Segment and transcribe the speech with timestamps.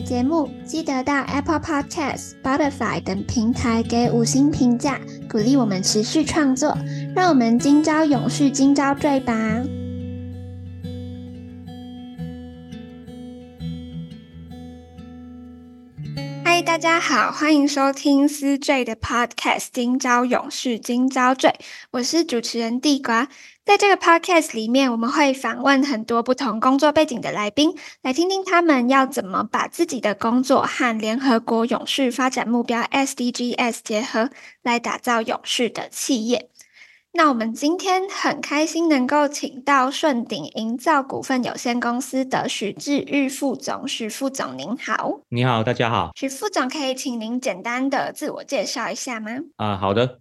[0.00, 6.76] 节目记得到 Apple Podcast、Spotify 等平台给五星评价，鼓励我们持续创作。
[7.14, 9.62] 让我们今朝永续，今朝醉吧！
[16.68, 21.48] 大家好，欢迎收听思醉的 Podcast《今朝勇士，今朝醉》，
[21.92, 23.26] 我是主持人地瓜。
[23.64, 34.28] 在这个 podcast 里面，我们会访问很多不同工作背景的来宾，来听听他们要怎么把自己的工作和联合国永续发展目标 SDGs 结合，
[34.62, 36.50] 来打造永续的企业。
[37.18, 45.22] 那我们今天很开心能够请到顺鼎营造股份有限公司的许志玉副总，许副总您好。
[45.28, 46.12] 你好，大家好。
[46.14, 49.32] 许副总，可以请您简单的自我介绍一下吗？
[49.56, 50.20] 啊，好的。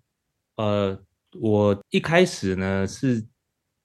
[0.55, 0.99] 呃，
[1.39, 3.27] 我一开始呢是。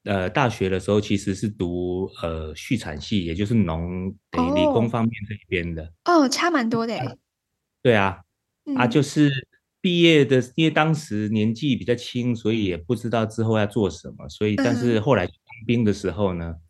[0.04, 5.92] 呃，大学的时候其实是读呃畜产系，也就是农理工方面这一边的。
[6.06, 7.18] 哦，差蛮多的。
[7.82, 8.22] 对啊，
[8.64, 9.30] 嗯、啊，就是
[9.82, 15.34] 毕业的，因为当时年纪比较轻，所以也不知道之后要做什么，所以但是后来当
[15.66, 16.60] 兵的时候呢，嗯、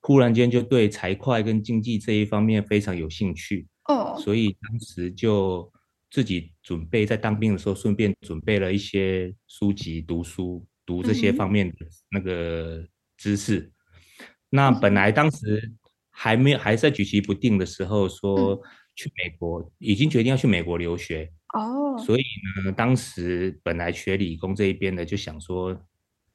[0.00, 3.66] 忽然间就对财会跟经济这一方面非常有兴趣。
[3.86, 5.72] 哦，所以当时就
[6.10, 10.66] 自己准备在当兵的时候，顺便准备了一些书籍读书。
[10.86, 11.76] 读这些方面的
[12.10, 12.84] 那个
[13.16, 15.72] 知识，嗯、那本来当时
[16.10, 18.60] 还没有还在举棋不定的时候，说
[18.96, 21.98] 去美国，嗯、已经决定要去美国留学哦。
[21.98, 22.22] 所以
[22.64, 25.78] 呢，当时本来学理工这一边的就想说，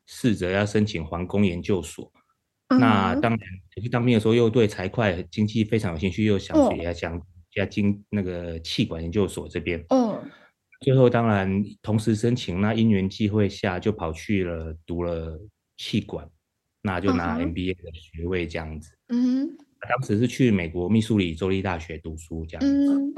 [0.06, 2.12] 试着要申请环工研究所。
[2.70, 3.40] 嗯、那当然
[3.82, 9.84] 去当兵的时候又对财会经济非常有兴趣，又想学一下讲加经那个气管研究所这边。
[9.90, 10.22] 嗯。
[10.82, 15.40] 最后当然同时申请，那因缘际会下就跑去了读了
[15.78, 16.28] 气管，
[16.82, 18.92] 那就拿 MBA 的学位这样子。
[19.08, 19.58] 嗯哼，
[19.90, 22.94] 当时是去美国密苏里州立大学读书这样子。
[22.94, 23.14] 嗯。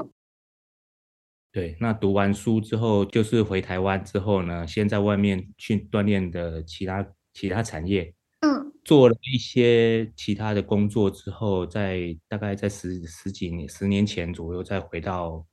[1.52, 8.14] 对，那读完书之后就是回台湾之后呢，先在外面去锻炼的其他其他产业。
[8.40, 8.72] 嗯。
[8.84, 15.46] 做了一些其他的工作之后，在大概在十十几年十年前左右再回到。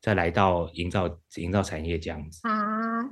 [0.00, 3.02] 再来到营造营造产业这样子啊，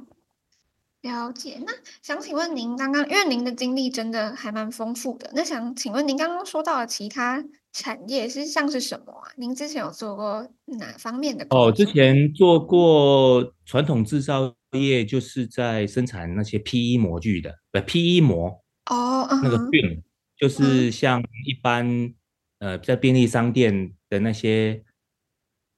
[1.03, 1.61] 了解。
[1.67, 7.45] 那想请问您刚刚，因为您的经历真的还蛮丰富的，那想请问您刚刚说到了其他
[7.79, 9.29] 产业是像是什么啊？
[9.37, 11.47] 您之前有做过哪方面的？
[11.51, 18.49] 哦，之前做过传统制造业，就是在生产那些 PE 模具的，不 PE 膜
[18.91, 20.03] 哦，那个 film
[20.39, 22.15] 就是像一般、嗯、
[22.61, 24.83] 呃在便利商店的那些。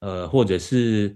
[0.01, 1.13] 呃，或者是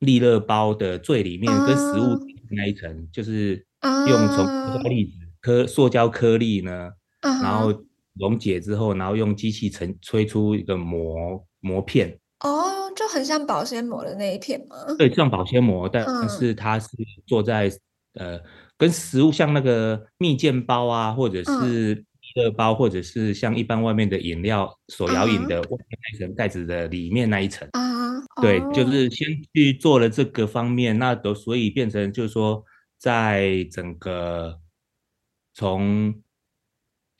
[0.00, 2.18] 利乐包的最里面跟食物
[2.50, 3.64] 那一层，uh, 就是
[4.08, 6.90] 用从颗粒子颗塑胶颗粒呢
[7.20, 7.42] ，uh.
[7.44, 7.84] 然后
[8.18, 12.18] 溶解之后，然后用机器成吹出一个膜膜片。
[12.40, 14.76] 哦，oh, 就很像保鲜膜的那一片吗？
[14.98, 16.88] 对，像保鲜膜，但是它是
[17.26, 17.78] 做在、uh.
[18.14, 18.40] 呃，
[18.76, 22.04] 跟食物像那个蜜饯包啊，或者是利
[22.42, 22.74] 乐包，uh.
[22.74, 27.66] 或者是像一般外面的饮料所摇饮的外面那层盖子的里面那一层。
[27.70, 28.22] Uh.
[28.42, 32.62] 对，就是先去做了这个方面，那都所以变成就是说，
[32.98, 34.58] 在整个
[35.54, 36.14] 从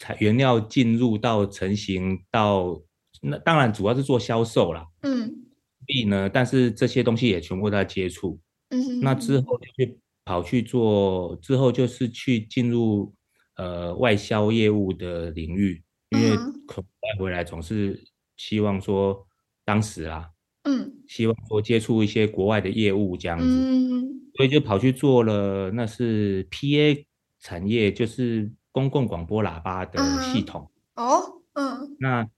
[0.05, 2.79] 材原料进入到成型到
[3.23, 8.39] 那当然主要是做销售啦，嗯，所以呢，但是这些东西也全部在接触，
[8.69, 13.15] 嗯，那之后就去跑去做，之后就是去进入
[13.57, 18.05] 呃外销业务的领域，因为可带回来总是
[18.37, 19.27] 希望说
[19.65, 20.29] 当时啊。
[20.67, 24.03] 嗯，希望说接触一些国外的业务这样子，嗯，
[24.35, 27.05] 所以就跑去做了，那是 PA
[27.41, 30.69] 产业，就是公共广播喇叭的系统。
[30.97, 31.23] 哦，
[31.53, 32.29] 嗯，那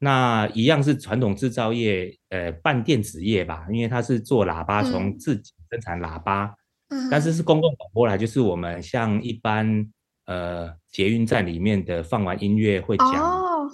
[0.00, 6.52] 那一样是传统制造业，呃，半电子业吧，因为它是做喇叭，从自己生产喇叭，
[6.88, 9.88] 嗯，但是是公共广播啦，就是我们像一般
[10.26, 13.08] 呃捷运站里面的放完音乐会讲。
[13.14, 13.70] 哦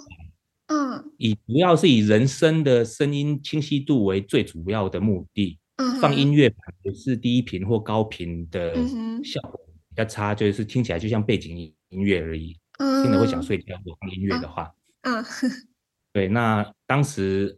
[0.69, 5.57] 嗯，以主要是以人声的声音清晰度为最主要的目的。
[5.77, 6.53] 嗯，放音乐
[6.83, 8.75] 不是低频或高频的
[9.23, 9.59] 效果
[9.89, 12.57] 比较差，就是听起来就像背景音乐而已。
[12.79, 13.75] 嗯，听了会想睡觉。
[13.85, 15.23] 我放音乐的话，嗯，
[16.13, 16.27] 对。
[16.27, 17.57] 那当时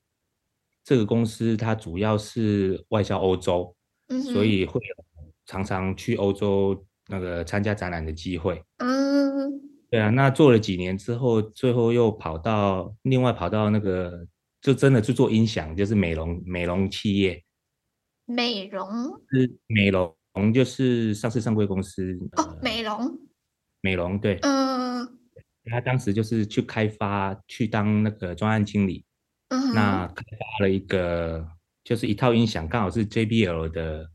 [0.84, 3.76] 这个公司它主要是外销欧洲，
[4.08, 4.80] 嗯，所以会
[5.46, 8.64] 常常去欧洲那个参加展览的机会。
[8.78, 14.26] 嗯，对啊，那做了几年之后，最后又跑到另外跑到那个，
[14.62, 17.44] 就真的去做音响，就是美容美容企业。
[18.26, 18.88] 美容
[19.32, 20.16] 是美容，
[20.54, 22.58] 就是上市上柜公司哦。
[22.62, 23.20] 美容，
[23.82, 25.08] 美容对，嗯，
[25.66, 29.04] 他当时就是去开发，去当那个专案经理。
[29.50, 31.48] 嗯，那开发了一个，
[31.84, 34.10] 就是一套音响，刚好是 JBL 的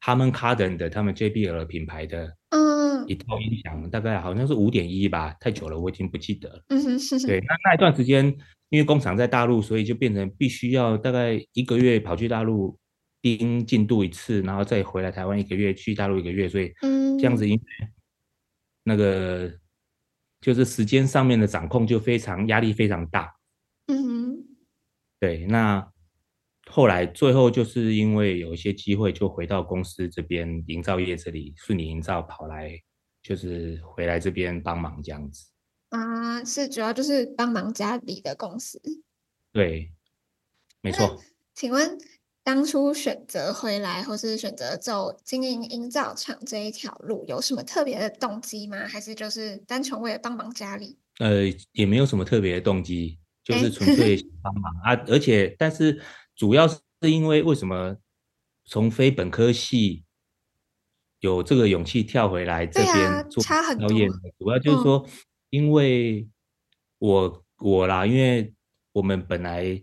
[0.00, 6.64] Harman Kardon 的他们 JBL 品牌的，嗯，一套音响，大概好像是五点一吧，太久了，我已经不记得了。
[6.68, 8.26] 嗯哼，对，那那一段时间，
[8.70, 12.78] 因为工厂在大陆，所以就变成必须要大概一个月跑去大陆。
[13.22, 16.70] 盯进度一次，然后再回来台湾一个月，去大陆一个月，所以
[17.18, 17.62] 这样子，因为
[18.84, 19.52] 那个
[20.40, 23.34] 就是时间上面的掌控就非常压力非常大。
[23.86, 24.46] 嗯哼，
[25.18, 25.46] 对。
[25.46, 25.90] 那
[26.66, 32.78] 后来最后就是因为有一些机会，就回到公司这边营造业这里，顺利营造跑来，
[33.22, 35.46] 就是回来这边帮忙这样子。
[35.88, 38.80] 啊，是主要就是帮忙家里的公司。
[39.52, 39.90] 对，
[40.80, 41.20] 没错。
[41.54, 41.98] 请问。
[42.44, 48.86] 当初选择回来，或是选择走经营营造厂这一条路，有什么特别的动机吗？
[48.86, 50.98] 还是就是单纯为了帮忙家里？
[51.20, 54.92] 呃，也没有什么特别的动机，就是纯粹帮忙啊。
[55.08, 55.98] 而且，但是
[56.36, 57.96] 主要是因为为什么
[58.66, 60.04] 从非本科系
[61.20, 64.10] 有这个勇气跳回来这边做表演？
[64.38, 65.08] 主要就是说，
[65.48, 66.28] 因为
[66.98, 68.52] 我我啦，因为
[68.92, 69.82] 我们本来。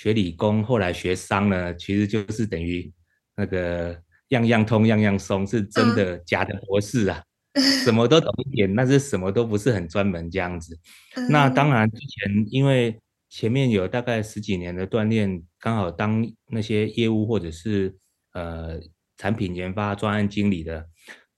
[0.00, 2.90] 学理工，后来学商呢，其实就是等于
[3.36, 10.74] 那个样样通样样松，是真的假的博士啊，嗯、什么都懂一点，但是什么都不是很专门这样子。
[11.16, 12.98] 嗯、那当然之前因为
[13.28, 17.94] 前面有大概十几年的锻炼，刚好当那些业务或者是
[18.32, 18.80] 呃
[19.18, 20.88] 产品研发专案经理的，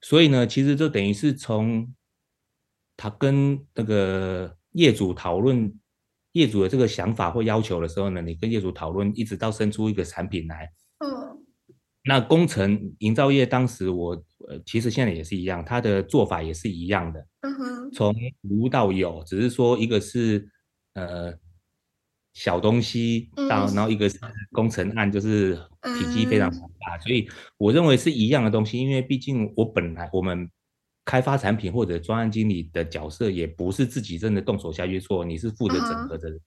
[0.01, 1.93] 所以呢，其实就等于是从
[2.97, 5.75] 他跟那个业主讨论。
[6.33, 10.71] 业主的这个想法或要求的时候呢，你跟业主讨论，一直到生出一个产品来。
[10.99, 11.45] 嗯，
[12.05, 14.15] 那工程营造业当时我
[14.49, 17.27] 呃，其实现在也是一样，它的做法也是一样的。
[17.41, 20.49] 嗯哼，从无到有，只是说一个是
[20.95, 21.35] 呃
[22.33, 24.19] 小东西到，然后一个是
[24.53, 25.55] 工程案，就是
[25.99, 27.29] 体积非常大，所以
[27.59, 30.51] 我认为是一样的东西，因为毕竟我本来我们。
[31.05, 36.39] 开发产品或者专案经理的角色，也不是自己真的动手下去做，你是负责整合的人。
[36.39, 36.45] Uh huh.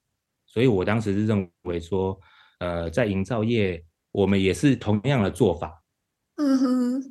[0.47, 2.17] 所以我当时是认为说，
[2.59, 5.83] 呃，在营造业，我们也是同样的做法。
[6.37, 7.05] 嗯哼、uh，huh.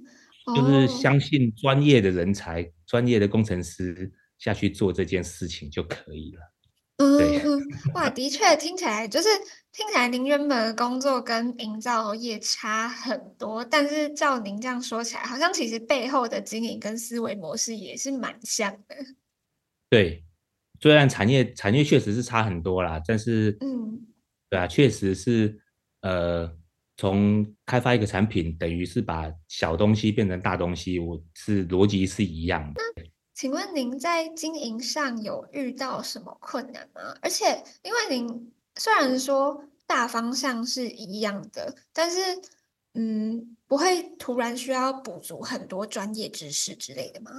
[0.46, 0.56] oh.
[0.56, 6.53] 就是相信专业的人才、专业的工程师下去做这件事情就可以了。
[6.96, 7.60] 嗯，嗯
[7.94, 9.28] 哇，的确听起来就是
[9.72, 18.96] 听起来您原本的工作跟营造业差很多，但是照您这样说起来，好像其实背后的经营跟思维模式也是蛮像的。
[19.90, 20.24] 对，
[20.80, 24.00] 虽然产业产业确实是差很多啦，但是嗯，
[24.48, 25.58] 对啊，确实是
[26.02, 26.48] 呃，
[26.96, 32.80] 从开发一个产品，等于是把小东西变成大东西，我是逻辑是一样的。
[33.34, 37.16] 请问您在经营上有遇到什么困难吗？
[37.20, 42.18] 而且，因为您虽然说大方向是一样的，但是，
[42.94, 47.32] 嗯，不会突然需要补足很多专业知识之类的吗？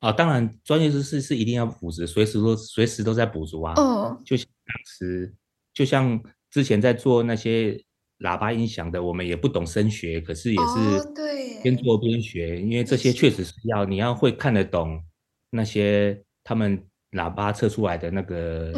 [0.00, 3.72] 啊，当然，专业知识是一定要补足，随时都随时都在补足啊。
[3.76, 5.34] 哦，就像当时，
[5.72, 7.82] 就像之前在做那些
[8.20, 15.02] 喇叭音响的，我们也不懂声学，可是也是对边做边学，哦、因为这些确实是要你要会看得懂
[15.50, 18.72] 那些他们喇叭测出来的那个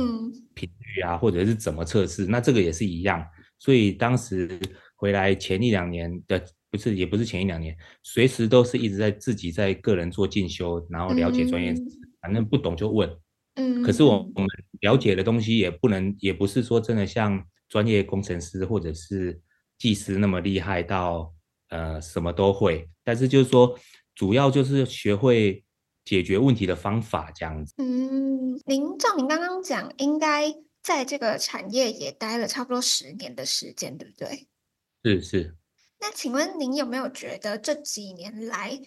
[0.55, 3.25] 频率啊，嗯、或者是怎么测试，那这个也是一样。
[3.59, 4.49] 所以当时
[4.95, 11.75] 回来前一两年的不是也不是前一两年，随时都是一直在自己在个人做进修，然后了解专业
[12.21, 13.11] 反正不懂就问。
[13.57, 14.49] 嗯，可是我我们
[14.83, 17.45] 了解的东西也不能，也不是说真的像。
[17.73, 19.41] 专业工程师或者是
[19.79, 21.33] 技师那么厉害到
[21.71, 23.79] 呃什么都会，但是就是说
[24.15, 25.65] 主要就是学会
[26.05, 27.73] 解决问题的方法这样子。
[27.79, 34.47] 嗯，您照您刚刚讲，应该在这个产业也待了差不多十年的时间，对不对？
[35.03, 35.57] 是是。
[35.99, 38.79] 那请问您有没有觉得这几年来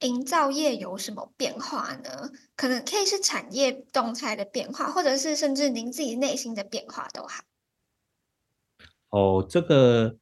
[0.00, 2.30] 营造业有什么变化呢？
[2.56, 7.42] 可能可以是产业动态的变化，或者是甚至您自己内心的变化都好。
[9.10, 10.16] 哦，这个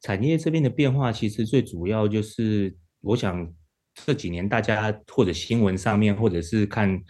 [0.00, 3.52] 产业这边的变化，其实最主要就是，我想
[3.94, 7.02] 这几年大家或者新闻上面，或者是看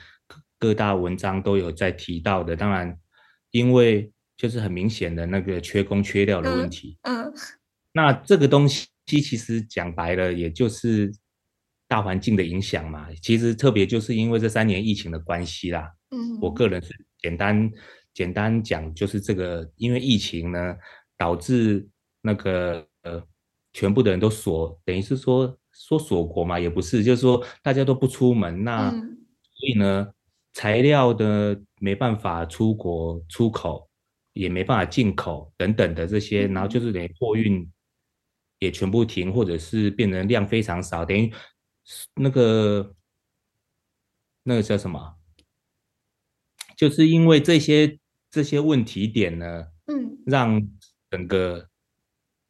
[0.58, 2.54] 各大文章都有在提到的。
[2.54, 2.98] 当然，
[3.50, 6.98] 因为就是很明显的那个缺工缺料的问题。
[7.02, 7.34] 嗯，嗯，
[7.92, 11.12] 那这个东西其实讲白了，也就是
[11.88, 13.08] 大环境的影响嘛。
[13.22, 15.90] 其实特别就是因为这三年疫情的关系啦。
[16.10, 17.70] 嗯，我个人是简单
[18.16, 20.76] 简单讲，就是这个，因为疫情呢，
[21.18, 21.86] 导致
[22.22, 23.22] 那个呃，
[23.74, 29.00] 全部的人都锁，等于是说说锁国嘛，也不是，就是说大家都不出门，那、嗯、
[29.52, 30.08] 所以呢，
[30.54, 33.86] 材料的没办法出国出口。
[34.36, 37.66] 也没办法进口等等的这些，然后就是等于货运
[38.58, 41.32] 也全部停，或者是变成量非常少，等于
[42.16, 42.94] 那个
[44.42, 45.16] 那个叫什么？
[46.76, 47.98] 就是因为这些
[48.36, 50.62] 这些问题点呢，嗯，让
[51.10, 51.66] 整个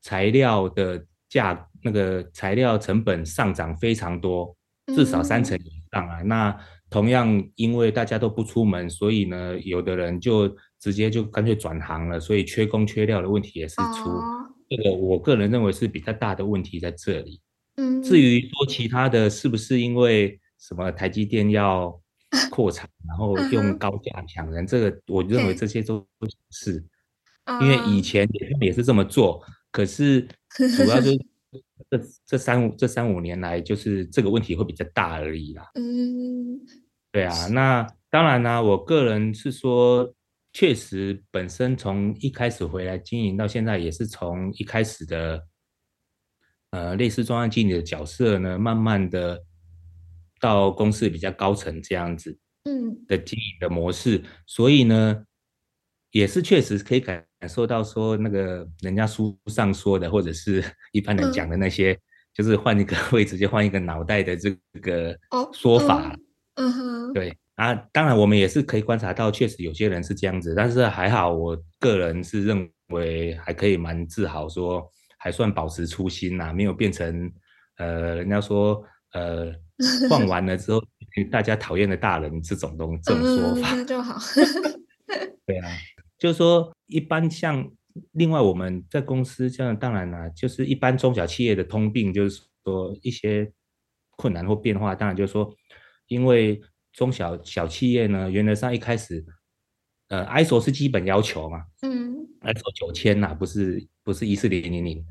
[0.03, 4.57] 材料的价那个材料成本上涨非常多，
[4.95, 6.23] 至少三成以上啊。
[6.23, 6.59] 那
[6.91, 10.57] 同样因为大家都不出门，所以呢，有的人就。
[10.79, 14.11] 直接就干脆转行了，所以缺工缺料的问题也是出。
[14.11, 17.41] 哦、这个我个人认为是比较大的问题在这里。
[17.77, 21.99] 嗯，至于说其他的是不是因为什么台积电要
[22.51, 26.85] 扩产，然后用高价抢人，这个我认为这些都不是。
[27.61, 30.23] 因为以前他们也是这么做，可是
[30.77, 31.19] 主要就是
[31.91, 35.71] 这这三五这三五年来，就是这个问题会比较大而已啦。
[35.75, 36.61] 嗯，
[37.13, 40.13] 对啊，那当然呢，我个人是说。
[40.53, 45.47] 确实，本身从一开始回来经营到现在，也是从一开始的
[46.71, 49.45] 呃类似专案经理的角色呢，慢慢的
[50.47, 55.25] 到公司比较高层这样子，嗯的经营的模式，所以呢，
[56.13, 60.63] 也是确实可以感受到说那个人家书上说的，或者是
[60.93, 61.99] 一般人讲的那些，
[62.33, 64.51] 就是换一个位置就换一个脑袋的这
[64.81, 65.19] 个
[65.53, 66.17] 说法，
[66.55, 67.37] 嗯哼，对。
[67.57, 74.87] 啊，当然我们也是可以观察到，确实有些人是这样子，但是还好，我个人是认为还可以蛮自豪，说
[75.19, 77.33] 还算保持初心呐、啊，没有变成
[77.79, 78.85] 呃，人家说
[79.15, 79.55] 呃，
[80.09, 80.83] 换 完了之后
[81.31, 84.19] 大家讨厌的大人这种东这种说法，那就好。
[85.47, 85.71] 对啊，
[86.19, 87.71] 就是说一般像
[88.13, 93.53] 另外我们在公司这样，当然啦、啊，就是一般中小企业的通病，就是说一些
[94.17, 95.55] 困难或变化，当然就是说
[96.09, 96.61] 因为。
[96.97, 99.23] 中小小企业呢，原则上一开始，
[100.09, 105.05] 呃，ISO 是基本要求嘛，嗯，ISO 九千呐，不是不是一四零零零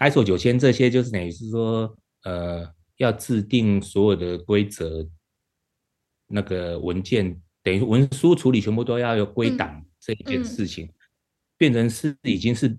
[0.00, 5.08] ，ISO 九千这些就是等于是说，呃，要制定所有的规则，
[6.28, 10.94] 那个文件等于文书处理全部都要有归档这一件事情，嗯嗯、
[11.56, 12.78] 变成是已经是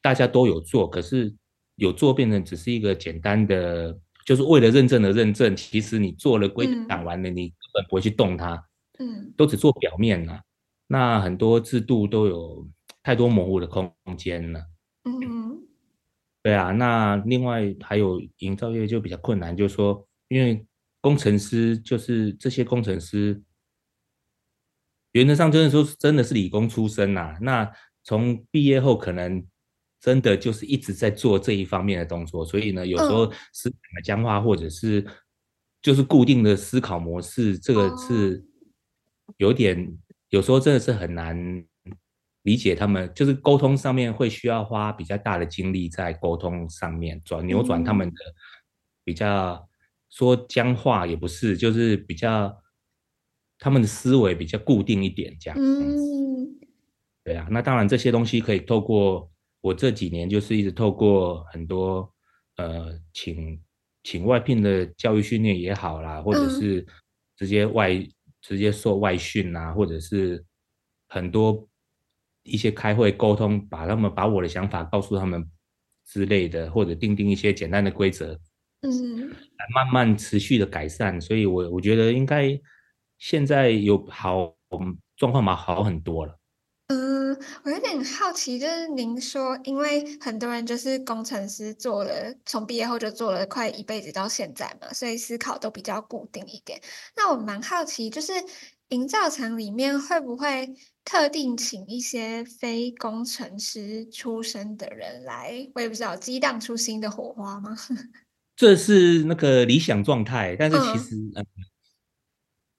[0.00, 1.32] 大家都有做，可是
[1.76, 4.00] 有做变成只是一个简单的。
[4.26, 8.62] 就是为了认证的认证，其实你做了归档完了，嗯、你根本不会去动它，
[8.98, 10.42] 嗯，都只做表面了。
[10.86, 12.68] 那很多制度都有
[13.02, 14.62] 太多模糊的空间了，
[15.04, 15.18] 嗯，
[16.42, 16.72] 对啊。
[16.72, 20.66] 那另外还有营造业就比较困难，就是说，因为
[21.00, 23.42] 工程师就是这些工程师，
[25.12, 27.38] 原则上真的说真的是理工出身呐、啊。
[27.40, 27.70] 那
[28.02, 29.46] 从毕业后可能。
[30.00, 35.04] 真的就是一直在做这一方面的动作，所以呢，有时候思想僵化，或者是
[35.82, 38.46] 就是固定的思考模式，这个是
[39.38, 41.36] 有点，有时候真的是很难
[42.48, 48.16] 理解他们，就是沟通上面会需要花比较大的精力在沟通上面，转扭转他们的
[49.04, 49.68] 比较
[50.08, 52.56] 说僵化也不是，就是比较
[53.58, 55.58] 他们的思维比较固定一点这样。
[55.60, 56.58] 嗯，
[57.22, 59.30] 对啊，那当然这些东西可以透过。
[59.60, 62.08] 我这几年就是一直透过很多
[62.58, 63.60] 呃，请
[64.04, 66.86] 请外聘的教育训练也好啦，或者是
[67.36, 67.92] 直接外
[68.40, 70.42] 直接受外训啊，或者是
[71.08, 71.67] 很多
[72.42, 75.44] 一些开会沟通，把他们把我的想法告诉他们
[76.06, 78.38] 之类的，或者订定一些简单的规则，
[78.82, 81.20] 嗯，来慢慢持续的改善。
[81.20, 82.58] 所以我我觉得应该
[83.18, 84.54] 现在有好
[85.16, 86.38] 状况嘛，好很多了。
[86.90, 96.80] 嗯，我有点好奇，就是您说，因为很多人就是工程师做了，从毕业后就做了快一辈子到现在嘛，所以思考都比较固定一点。
[97.14, 98.32] 那我蛮好奇，就是
[98.88, 107.76] 营造厂里面会不会特定请一些非工程师出身的人来，我也不知道激荡出新的火花吗？
[108.56, 111.16] 这是那个理想状态，但是其实，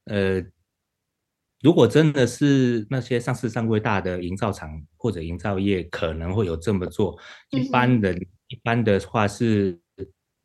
[0.06, 0.52] 嗯、呃。
[1.62, 9.78] 如果真的是那些上市上柜大的营造厂或者营造业可能会有这么做，一般人一般的话是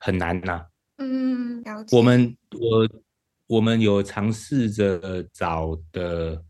[0.00, 0.66] 很难呐、啊。
[0.96, 1.96] 嗯，了解。
[1.96, 2.88] 我们我
[3.54, 6.42] 我们有尝试着找的，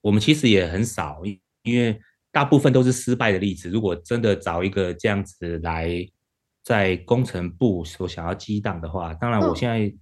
[0.00, 1.20] 我们其实也很少，
[1.64, 3.68] 因为大部分都是失败的例子。
[3.68, 6.06] 如果真的找一个这样子来
[6.62, 9.98] 在工程部所想要激荡的话，当然我现在、嗯、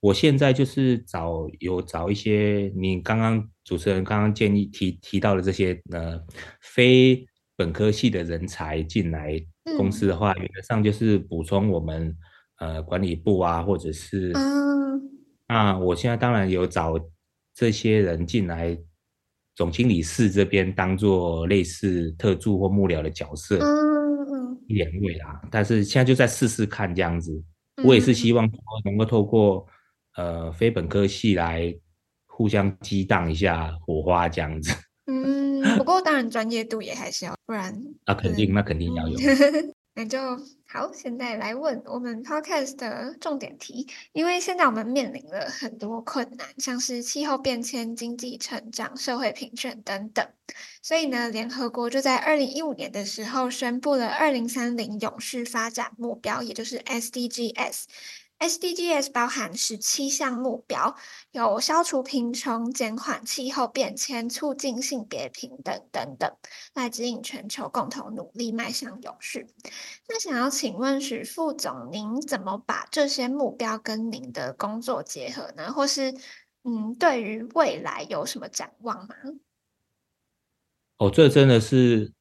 [0.00, 6.20] 我现在就是找有找一些你刚刚主持人刚刚建议提提到的这些呃
[6.60, 7.26] 非
[7.56, 9.42] 本科系的人才进来
[9.78, 12.14] 公司的话，嗯、原则上就是补充我们
[12.58, 15.00] 呃管理部啊，或者是嗯，
[15.48, 16.94] 那我现在当然有找
[17.54, 18.78] 这些人进来。
[19.56, 27.42] 总经理室这边当做类似特助或幕僚的角色，嗯嗯，一两位啦，但是现在就再试试看这样子。
[27.82, 29.66] 我也是希望说能够透过
[30.14, 31.76] 呃非本科系来
[32.28, 34.72] 互相激荡一下火花这样子。
[35.06, 37.76] 嗯，不过当然专业度也还是要，不然
[38.06, 39.18] 那 肯定那肯定要有。
[39.98, 40.20] 那就
[40.68, 50.24] 好，现在来问我们 podcast 的重点题，因为现在我们面临了很多困难，像是气候变迁、经济成长、社会平权等等，
[50.82, 57.82] 所以呢，联合国就在二零一五年的时候宣布了二零三零永续发展目标，也就是 SDGs。
[58.38, 60.94] SDGs 包含十七项目标，
[61.32, 66.36] 有消除贫穷、减缓气候变迁、促进性别平等等等，
[66.72, 69.48] 来指引全球共同努力迈向永续。
[70.08, 75.72] 那想要请问许副总，您怎么把这些目标跟您的工作结合呢？
[75.72, 76.14] 或是
[76.62, 79.16] 嗯，对于未来有什么展望吗？
[80.98, 82.12] 哦，这真的是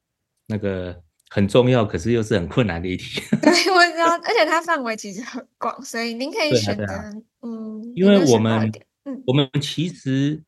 [0.47, 1.03] 那个。
[1.29, 3.21] 很重要，可是又是很困难的一题。
[3.41, 8.71] 对，我知道，而且它范围其实很广，所以您可以选择，啊啊、嗯，因为我们，
[9.03, 10.41] 嗯，我们其实，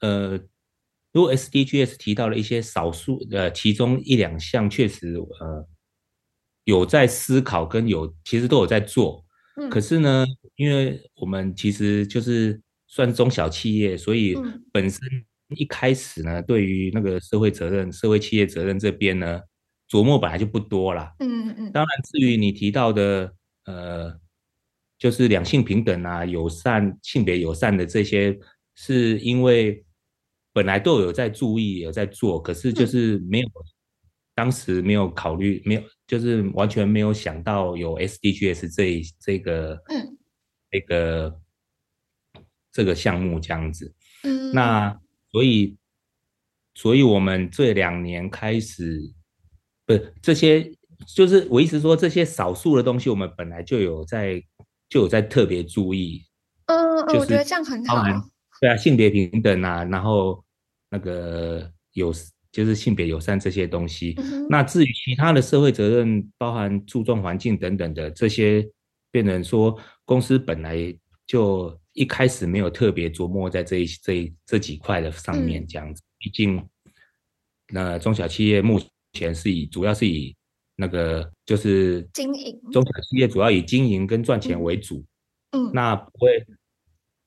[0.00, 0.38] 呃，
[1.12, 5.68] 如果 SDGs 提到了一些少数，呃，其中一两项确实，呃，
[6.64, 9.24] 有在思考跟有，其实都有在做。
[9.56, 10.26] 嗯，可是呢，
[10.56, 14.36] 因为我们其实就是算中小企业，所以
[14.72, 15.00] 本身
[15.56, 19.40] 一开始呢，对于那个社会责任、社会企业责任这边呢。
[19.94, 23.32] 琢磨本来就不多啦，嗯嗯嗯，当然，至于你提到的，
[23.66, 24.18] 呃，
[24.98, 28.36] 就是两性平等啊、友善、性别友善的这些，
[28.74, 29.84] 是因为
[30.52, 33.70] 本来都有在注意、有在做，可是就是没有，嗯、
[34.34, 40.18] 当时没有考虑，没有，就是完全没有想到有 SDGs 这这个，嗯，
[40.72, 41.40] 这个
[42.72, 45.76] 这个项目这样子，嗯，那所以，
[46.74, 49.12] 所以我们这两年开始。
[49.86, 50.72] 不，这些
[51.06, 54.42] 就是我意思说，这些少数的东西，我们本来就有在，
[54.88, 56.22] 就有在特别注意。
[56.66, 58.02] 嗯，就是、我觉得这样很好。
[58.60, 60.42] 对啊，性别平等啊，然后
[60.88, 62.14] 那个有
[62.50, 64.14] 就是性别友善这些东西。
[64.16, 68.66] 嗯、那至于其他的社会责任，包含注重环境等等的这些，
[69.10, 70.76] 变成说公司本来
[71.26, 76.00] 就一开始没有特别琢磨在这一这一这几块的上面这样子。
[76.16, 76.68] 毕、嗯、竟，
[77.68, 78.80] 那中小企业目
[79.14, 79.32] 前。
[79.32, 80.34] 钱是以主要是以
[80.74, 85.04] 那个就是经营中小企业主要以经营跟赚钱为主，
[85.52, 86.44] 嗯，那不会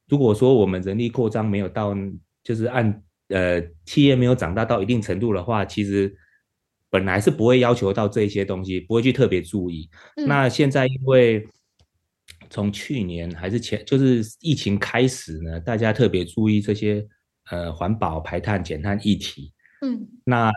[0.09, 1.95] 如果说我们人力扩张没有到，
[2.43, 6.13] 就是按呃企业没有长大到一定程度的话，其实
[6.89, 9.89] 本来是不会要求到这些东西，不会去特别注意。
[10.17, 11.47] 嗯、那现在因为
[12.49, 17.07] 从去年还是前就是疫情开始呢，大家特别注意这些
[17.49, 20.51] 呃环保排碳减碳议题，嗯，那。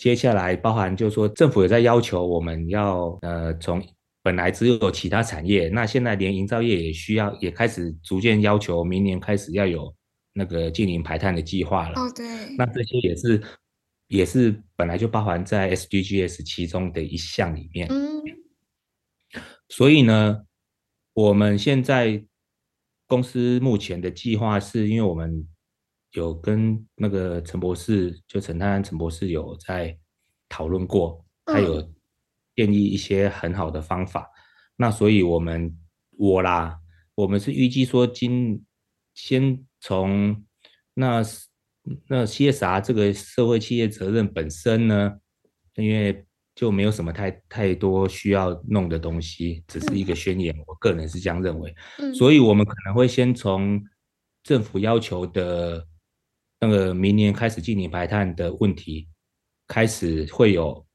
[0.00, 3.86] 接下来包含就是说，政府也在要求我们要呃，从
[4.22, 9.94] 本来只有其他产业，那现在连营造业也需要，也开始逐渐要求明年开始要有
[10.32, 12.00] 那个净零排碳的计划了。
[12.00, 12.26] 哦，对。
[12.56, 13.42] 那这些也是
[14.08, 17.86] 也是本来就包含在 SDGs 其中的一项里面。
[17.90, 18.22] 嗯。
[19.68, 20.46] 所以呢，
[21.12, 22.24] 我们现在
[23.06, 25.46] 公司目前的计划是因为我们。
[26.12, 29.96] 有跟那个陈博士，就陈泰安陈博士有在
[30.48, 31.80] 讨论过，他有
[32.56, 34.22] 建议一些很好的方法。
[34.22, 34.34] 嗯、
[34.74, 35.72] 那所以我们
[36.18, 36.76] 我啦，
[37.14, 38.60] 我们是预计说今
[39.14, 40.44] 先从
[40.94, 41.22] 那
[42.08, 45.12] 那 CSR 这个社会企业责任本身呢，
[45.76, 50.52] 因为就没有什么太太多需要弄的东西，只是一个宣言。
[50.56, 53.80] 嗯、我个人是这样认为，嗯、所以我们可能会先从
[54.42, 55.86] 政府要求的。
[56.60, 59.08] 那个明年开始进行排碳的问题，
[59.66, 60.86] 开始会有，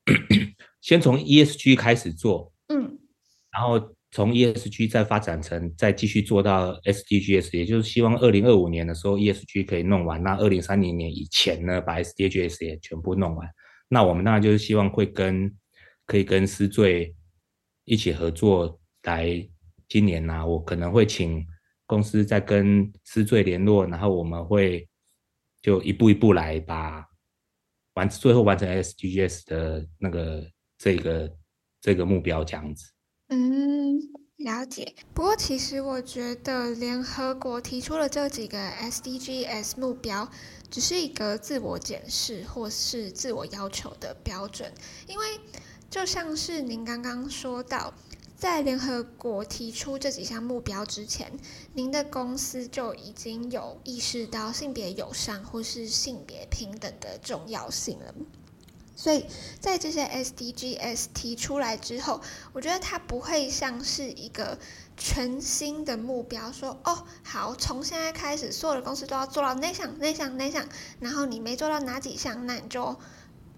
[0.80, 3.00] 先从 ESG 开始做，嗯，
[3.52, 13.50] 然后从 ESG 再发展成，再继续做到 SDGs，也就是希望二零二五年的时候 ESG 可以弄完，那二零三零年以前呢，把 SDGs 也全部弄完。
[13.90, 15.52] 那我们当然就是希望会跟，
[16.06, 17.16] 可以跟思缀
[17.86, 19.50] 一起合作，来
[19.90, 21.44] 今年呢、啊，我可能会请
[21.88, 24.88] 公司再跟思缀联络，然后我们会。
[25.66, 27.04] 就一步一步来把
[27.96, 30.48] 完最后完成 SDGs 的那个
[30.78, 31.36] 这个
[31.82, 32.86] 这个目标这样子。
[33.30, 33.98] 嗯，
[34.36, 34.94] 了解。
[35.16, 40.30] 不过其实我觉得联合国提出了这几个 SDGs 目标，
[40.70, 44.72] 只是一个自我检视或是自我要求的标准，
[45.08, 45.26] 因为
[45.90, 47.92] 就像是您刚刚说到。
[48.38, 51.32] 在联合国提出这几项目标之前，
[51.74, 58.14] 您的公司就已经有意识到性别友善或是性别平等的重要性了。
[58.94, 59.26] 所以
[59.60, 62.20] 在这些 SDGs 提出来之后，
[62.52, 64.60] 我觉得它不会像是一个
[64.98, 70.68] 全新的目标，说哦，好，从现在开始，所有的公司都要做到那项、那项、那项，
[71.00, 72.96] 然后你没做到哪几项，那你就。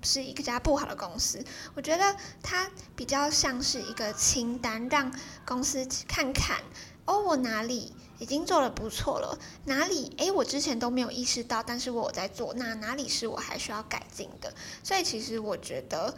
[0.02, 1.44] 是一家不好的公司，
[1.76, 5.12] 我觉得它比较像是一个清单，让
[5.46, 6.62] 公司看看
[7.06, 14.54] 哦，我哪里已经做得不错了，哪里诶，我之前都没有意识到，但是我在做，那哪里是我还需要改进的？
[14.84, 16.16] 所以其实我觉得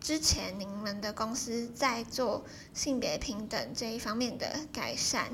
[0.00, 5.30] 之前你们的公司在做性别平等这一方面的改善，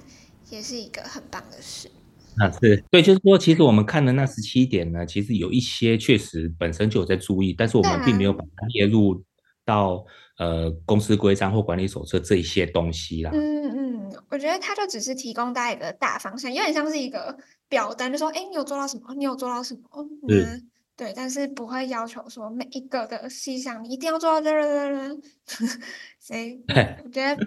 [0.50, 1.90] 也是一个很棒的事。
[2.38, 9.22] 啊，是对，就是说，其实我们看的那十七点呢，其实有一些确实本身就有在注意，但是我们并没有把它列入
[9.64, 10.04] 到
[10.38, 13.30] 呃公司规章或管理手册这一些东西啦。
[13.34, 17.36] 嗯嗯，我觉得它就只是提供大家一个大方向，有点像是一个
[17.68, 19.14] 表单，就说，哎，你有做到什么？
[19.14, 20.08] 你有做到什么？
[20.28, 25.66] 嗯，对，但是不会要求说每一个的细项你一定要做到这这这，
[26.18, 26.62] 所以
[27.04, 27.46] 我觉得。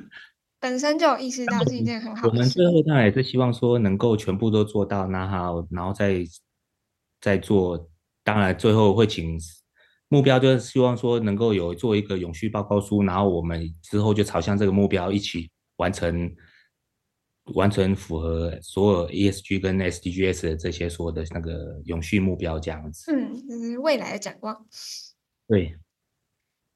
[0.65, 2.29] 本身就有意识到是一件很好的。
[2.29, 6.25] 我们最后当然也是希望说能够全部都做到，那好，然后再
[7.21, 7.87] 再做。
[8.23, 9.39] 当然最后会请
[10.07, 16.35] 目标，就是希望说能够有做一个永续报告书，然后我们之后就朝向这个目标一起完成，
[17.53, 23.13] 完成符合所有 ESG 跟 SDGs 的这些所有的那个永续目标这样子。
[23.13, 24.65] 嗯，就是未来的展望。
[25.47, 25.77] 对。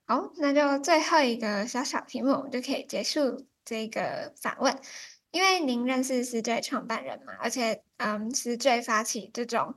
[0.05, 3.47] 好，那就最后一个小小题目，我们就可以结束。
[3.65, 4.75] 这个访问，
[5.31, 9.75] 因为您认识思缀创办人嘛，而且嗯，思缀发起这种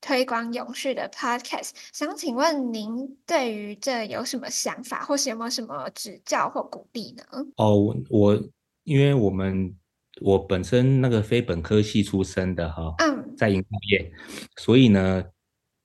[0.00, 7.24] 推广永续的 podcast，想请问您对于这有什么想法，或是有没有什么指教或鼓励呢？
[7.56, 8.42] 哦，我
[8.84, 9.74] 因为我们
[10.20, 14.10] 我本身那个非本科系出身的哈，嗯，在营造业，
[14.56, 15.22] 所以呢，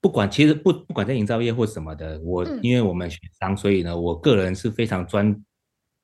[0.01, 5.43] 不管其实不不管在营造业或什么的，我、嗯、因为我们学商，所以呢，我个人是非常专。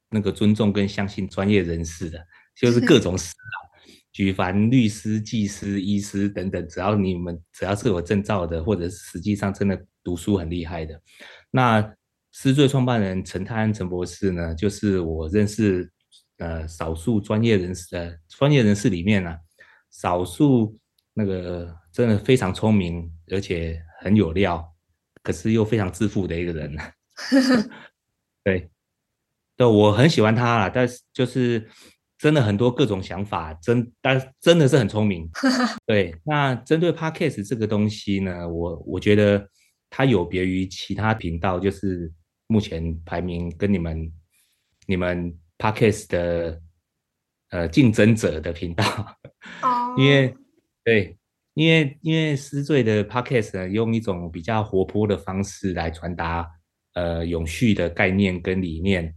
[0.10, 2.20] 那个尊重跟相信专业人士的，
[2.56, 3.58] 就是各种师啊，
[4.12, 11.00] 举凡律师、技师、医师等等，只要你们只要是有证照的，或者是实际上真的读书很厉害的，
[11.52, 11.94] 那
[12.32, 15.92] 思缀创办人陈泰安陈博士呢，就是我认识
[16.38, 19.38] 呃少数专业人士的专业人士里面呢、啊，
[19.92, 20.78] 少数
[21.14, 24.64] 那个真的非常聪明，而且很有料，
[25.22, 26.76] 可是又非常自负的一个人，
[28.44, 28.70] 对。
[29.60, 31.68] 对，我很喜欢他啦，但是就是
[32.18, 35.30] 真的很多各种想法，真但真的是很聪明。
[35.86, 39.46] 对，那针对 Podcast 这个东西呢，我我觉得
[39.90, 42.10] 它有别于其他频道，就是
[42.48, 44.10] 目前排名跟你们
[44.88, 46.62] 你们 Podcast 的
[47.50, 48.86] 呃竞争者的频道。
[49.62, 49.94] 哦。
[49.98, 50.34] 因为
[50.86, 51.18] 对，
[51.56, 56.50] 因为因为思缀的 Podcast 呢，用一种比较活泼的方式来传达
[56.94, 59.14] 呃永续的概念跟理念。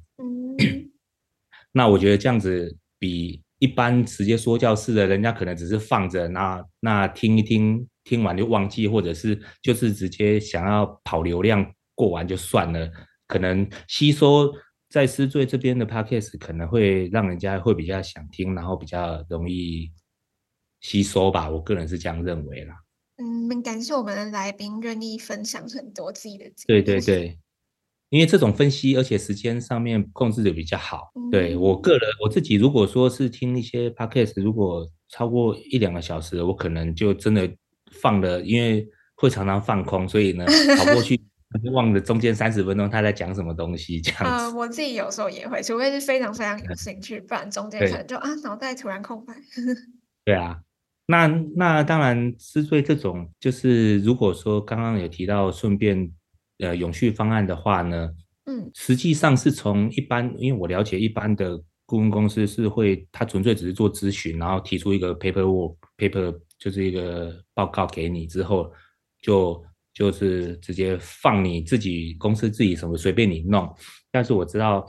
[1.73, 12.91] 那我觉得这样子比一般直接说教式的，人家可能只是放着，那那听一听，听完就忘记，或者是就是直接想要跑流量过完就算了，
[13.27, 14.53] 可能吸收
[14.89, 19.91] 在思缀这边的 podcast 可能会让人家会比较想听，然后比较容易
[20.81, 22.75] 吸收吧，我个人是这样认为啦。
[23.17, 26.67] 嗯，感谢我们的来宾愿意分享很多自己的经历。
[26.67, 27.39] 对对对。
[28.13, 31.11] 因为这种分析，而且时间上面控制的比较好。
[31.15, 37.51] 嗯、对我个人，我自己如果说是听一些 podcast，如果超过一两个小时，我可能就真的
[37.91, 40.45] 放了，因为会常常放空，所以呢，
[40.77, 41.25] 跑过去就
[41.73, 44.29] 忘了中间三十分钟他在讲什么东西这样子。
[44.29, 49.33] 呃，我自己有时候也会，除非是非常非常有兴趣，不然中间可能就啊脑袋突然空白。
[50.27, 50.61] 对啊，
[51.07, 56.13] 那那当然，思缀这种就是如果说刚刚有提到，顺便。
[56.63, 58.09] 呃，永续方案的话呢，
[58.47, 68.73] 嗯，实际上是从一般，因为我了解一般的顾问公司是会，他纯粹只是做咨询，然后提出一个 paperwork paper，就是一个报告给你之后，
[69.21, 69.61] 就
[69.93, 73.69] 就是直接放你自己公司自己什么随便你弄。
[74.13, 74.87] 但是我知道，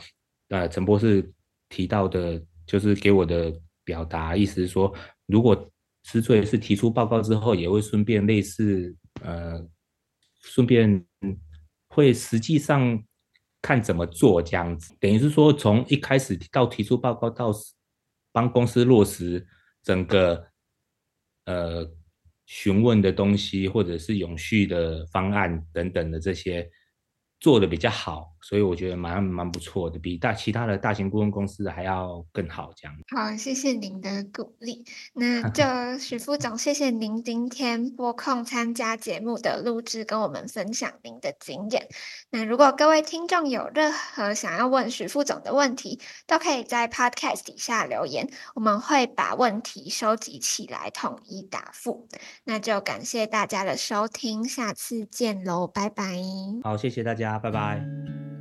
[0.50, 1.28] 呃，陈博士
[1.70, 3.52] 提到的，就是给我的
[3.84, 4.94] 表达意思是说，
[5.26, 5.72] 如果
[6.04, 9.60] 思缀是提出报告之后，也会顺便类似，呃，
[10.40, 11.04] 顺便。
[11.94, 13.04] 会实际上
[13.62, 17.52] 看怎么做这样子，等于是说从一开始到提出报告到
[18.32, 19.48] 帮公司落实
[19.84, 20.46] 整个
[21.46, 21.90] 呃
[22.46, 26.70] 询问的东西，或者是永续的方案等等的这些。
[27.40, 32.72] 做的比较好，所以我觉得蛮蛮不错的，比大其他的大型顾问公司还要更好。
[32.76, 34.84] 这样好，谢谢您的鼓励。
[35.14, 35.64] 那 就
[35.98, 41.88] 许副总，谢谢您今天拨空参加节目的录制，跟我们分享您的经验。
[42.30, 52.08] 那如果各位听众有任何想要问许副总的问题，都可以在 Podcast 底下留言，我们会把问题收集起来，统一答复。
[52.44, 56.18] 那就感谢大家的收听，下次见喽，拜拜。
[56.64, 57.40] 好，谢谢大家。
[57.40, 58.33] 拜拜。